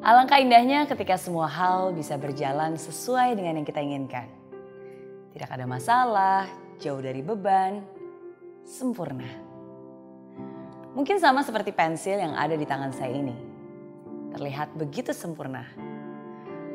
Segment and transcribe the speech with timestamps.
[0.00, 4.32] Alangkah indahnya ketika semua hal bisa berjalan sesuai dengan yang kita inginkan.
[5.36, 6.48] Tidak ada masalah,
[6.80, 7.84] jauh dari beban,
[8.64, 9.28] sempurna.
[10.96, 13.36] Mungkin sama seperti pensil yang ada di tangan saya ini.
[14.32, 15.68] Terlihat begitu sempurna.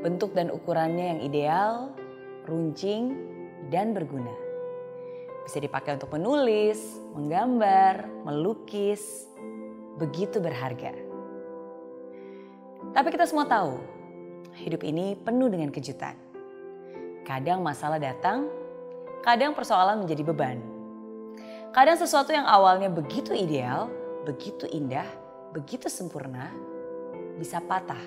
[0.05, 1.73] Bentuk dan ukurannya yang ideal,
[2.45, 3.09] runcing,
[3.73, 4.37] dan berguna.
[5.49, 6.77] Bisa dipakai untuk menulis,
[7.17, 9.25] menggambar, melukis,
[9.97, 11.04] begitu berharga.
[12.91, 13.79] Tapi kita semua tahu,
[14.59, 16.15] hidup ini penuh dengan kejutan.
[17.25, 18.47] Kadang masalah datang,
[19.25, 20.61] kadang persoalan menjadi beban.
[21.73, 23.91] Kadang sesuatu yang awalnya begitu ideal,
[24.23, 25.07] begitu indah,
[25.51, 26.53] begitu sempurna,
[27.35, 27.99] bisa patah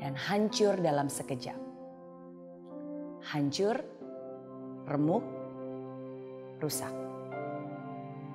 [0.00, 1.58] dan hancur dalam sekejap.
[3.22, 3.78] Hancur,
[4.88, 5.22] remuk,
[6.58, 6.90] rusak.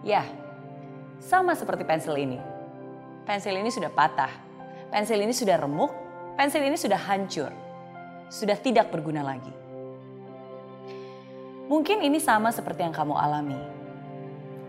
[0.05, 0.23] Ya,
[1.20, 2.39] sama seperti pensil ini.
[3.27, 4.47] Pensil ini sudah patah
[4.91, 5.91] pensil ini sudah remuk,
[6.39, 7.52] pensil ini sudah hancur,
[8.31, 9.52] sudah tidak berguna lagi.
[11.67, 13.59] Mungkin ini sama seperti yang kamu alami.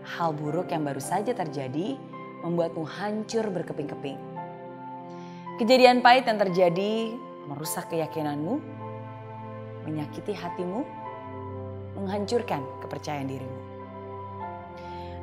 [0.03, 1.95] Hal buruk yang baru saja terjadi
[2.43, 4.19] membuatmu hancur berkeping-keping.
[5.59, 7.15] Kejadian pahit yang terjadi
[7.47, 8.59] merusak keyakinanmu,
[9.87, 10.83] menyakiti hatimu,
[11.99, 13.59] menghancurkan kepercayaan dirimu.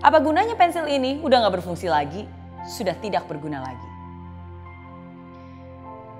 [0.04, 1.20] Apa gunanya pensil ini?
[1.24, 2.28] Udah gak berfungsi lagi,
[2.68, 3.95] sudah tidak berguna lagi.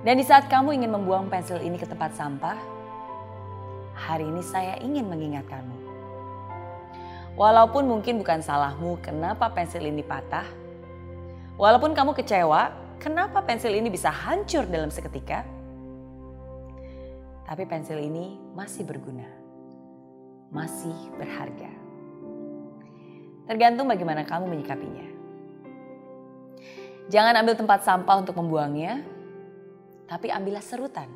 [0.07, 2.55] Dan di saat kamu ingin membuang pensil ini ke tempat sampah,
[3.91, 5.75] hari ini saya ingin mengingatkanmu.
[7.35, 10.47] Walaupun mungkin bukan salahmu kenapa pensil ini patah,
[11.59, 12.71] walaupun kamu kecewa
[13.03, 15.43] kenapa pensil ini bisa hancur dalam seketika,
[17.43, 19.27] tapi pensil ini masih berguna,
[20.55, 21.67] masih berharga.
[23.43, 25.07] Tergantung bagaimana kamu menyikapinya.
[27.11, 29.16] Jangan ambil tempat sampah untuk membuangnya,
[30.07, 31.11] tapi ambillah serutan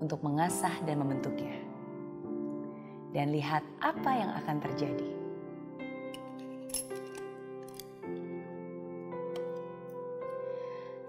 [0.00, 1.60] untuk mengasah dan membentuknya.
[3.12, 5.08] Dan lihat apa yang akan terjadi.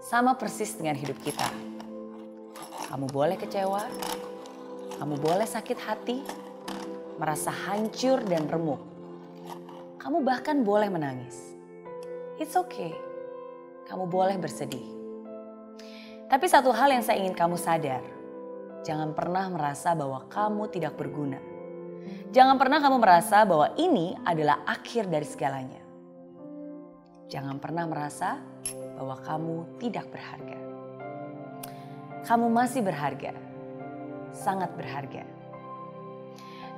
[0.02, 1.48] Sama persis dengan hidup kita.
[2.92, 3.88] Kamu boleh kecewa,
[5.00, 6.20] kamu boleh sakit hati,
[7.16, 8.82] merasa hancur dan remuk.
[9.96, 11.56] Kamu bahkan boleh menangis.
[12.36, 13.11] It's okay
[13.92, 14.88] kamu boleh bersedih.
[16.24, 18.00] Tapi satu hal yang saya ingin kamu sadar,
[18.88, 21.36] jangan pernah merasa bahwa kamu tidak berguna.
[22.32, 25.84] Jangan pernah kamu merasa bahwa ini adalah akhir dari segalanya.
[27.28, 28.40] Jangan pernah merasa
[28.96, 30.58] bahwa kamu tidak berharga.
[32.24, 33.36] Kamu masih berharga,
[34.32, 35.28] sangat berharga.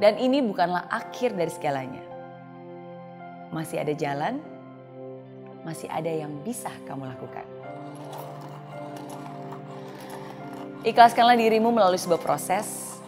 [0.03, 2.03] Dan ini bukanlah akhir dari segalanya.
[3.55, 4.43] Masih ada jalan,
[5.65, 7.45] masih ada yang bisa kamu lakukan.
[10.85, 13.01] Ikhlaskanlah dirimu melalui sebuah proses,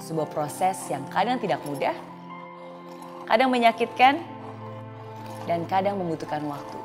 [0.00, 1.92] sebuah proses yang kadang tidak mudah,
[3.28, 4.24] kadang menyakitkan,
[5.44, 6.78] dan kadang membutuhkan waktu.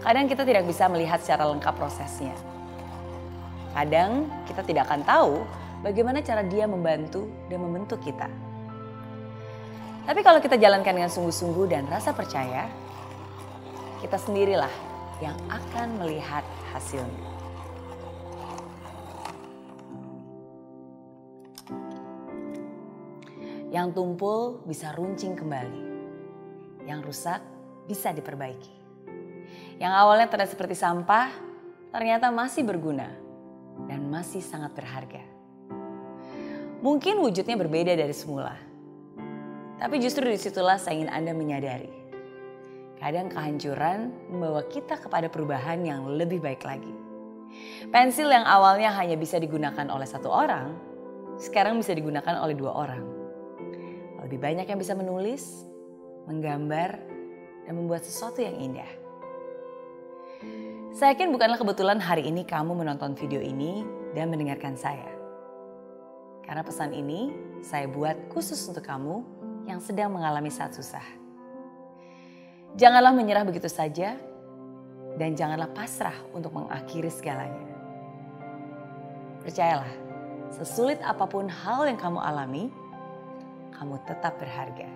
[0.00, 2.32] Kadang kita tidak bisa melihat secara lengkap prosesnya.
[3.72, 5.34] Kadang kita tidak akan tahu
[5.84, 8.28] bagaimana cara dia membantu dan membentuk kita.
[10.10, 12.66] Tapi kalau kita jalankan dengan sungguh-sungguh dan rasa percaya,
[14.02, 14.74] kita sendirilah
[15.22, 16.42] yang akan melihat
[16.74, 17.30] hasilnya.
[23.70, 25.82] Yang tumpul bisa runcing kembali.
[26.90, 27.40] Yang rusak
[27.86, 28.74] bisa diperbaiki.
[29.78, 31.30] Yang awalnya terlihat seperti sampah,
[31.94, 33.14] ternyata masih berguna
[33.86, 35.22] dan masih sangat berharga.
[36.82, 38.69] Mungkin wujudnya berbeda dari semula
[39.80, 41.88] tapi justru di situlah saya ingin Anda menyadari.
[43.00, 46.92] Kadang kehancuran membawa kita kepada perubahan yang lebih baik lagi.
[47.88, 50.76] Pensil yang awalnya hanya bisa digunakan oleh satu orang,
[51.40, 53.04] sekarang bisa digunakan oleh dua orang.
[54.20, 55.64] Lebih banyak yang bisa menulis,
[56.28, 57.00] menggambar,
[57.64, 58.92] dan membuat sesuatu yang indah.
[60.92, 63.80] Saya yakin bukanlah kebetulan hari ini kamu menonton video ini
[64.12, 65.08] dan mendengarkan saya.
[66.44, 67.32] Karena pesan ini
[67.64, 71.02] saya buat khusus untuk kamu yang sedang mengalami saat susah.
[72.78, 74.14] Janganlah menyerah begitu saja
[75.18, 77.66] dan janganlah pasrah untuk mengakhiri segalanya.
[79.42, 79.90] Percayalah,
[80.54, 82.70] sesulit apa pun hal yang kamu alami,
[83.74, 84.86] kamu tetap berharga.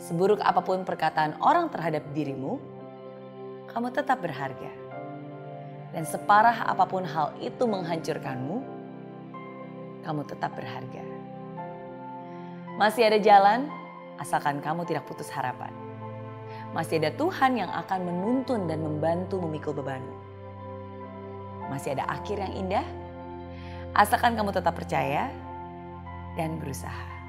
[0.00, 2.56] Seburuk apa pun perkataan orang terhadap dirimu,
[3.68, 4.72] kamu tetap berharga.
[5.92, 8.56] Dan separah apa pun hal itu menghancurkanmu,
[10.02, 11.09] kamu tetap berharga.
[12.80, 13.68] Masih ada jalan,
[14.16, 15.68] asalkan kamu tidak putus harapan.
[16.72, 20.16] Masih ada Tuhan yang akan menuntun dan membantu memikul bebanmu.
[21.68, 22.86] Masih ada akhir yang indah,
[23.92, 25.28] asalkan kamu tetap percaya
[26.40, 27.19] dan berusaha.